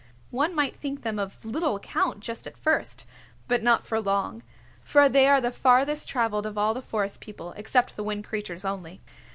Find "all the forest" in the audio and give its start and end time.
6.57-7.19